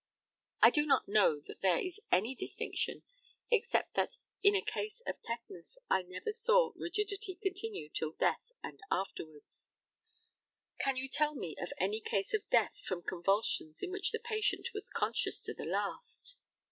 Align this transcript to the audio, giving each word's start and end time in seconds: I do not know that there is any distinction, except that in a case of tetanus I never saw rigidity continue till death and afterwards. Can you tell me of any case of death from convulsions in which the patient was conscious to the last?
I 0.63 0.71
do 0.71 0.87
not 0.87 1.07
know 1.07 1.39
that 1.41 1.61
there 1.61 1.77
is 1.77 1.99
any 2.11 2.33
distinction, 2.33 3.03
except 3.51 3.93
that 3.93 4.17
in 4.41 4.55
a 4.55 4.61
case 4.63 5.03
of 5.05 5.21
tetanus 5.21 5.77
I 5.91 6.01
never 6.01 6.31
saw 6.31 6.73
rigidity 6.75 7.35
continue 7.35 7.87
till 7.87 8.13
death 8.13 8.51
and 8.63 8.79
afterwards. 8.89 9.73
Can 10.79 10.95
you 10.95 11.07
tell 11.07 11.35
me 11.35 11.55
of 11.57 11.71
any 11.77 11.99
case 12.01 12.33
of 12.33 12.49
death 12.49 12.79
from 12.83 13.03
convulsions 13.03 13.83
in 13.83 13.91
which 13.91 14.11
the 14.11 14.17
patient 14.17 14.69
was 14.73 14.89
conscious 14.89 15.43
to 15.43 15.53
the 15.53 15.65
last? 15.65 16.35